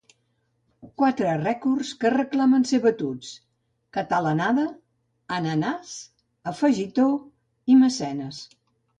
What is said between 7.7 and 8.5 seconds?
i mecenes.